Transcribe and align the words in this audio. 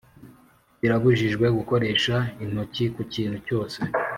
Birabujijwe 0.79 1.45
gukoresha 1.57 2.15
intoki 2.43 2.85
ku 2.95 3.01
kintu 3.13 3.37
cyose 3.47 3.79